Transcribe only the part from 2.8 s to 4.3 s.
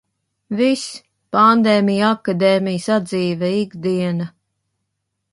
sadzīve, ikdiena...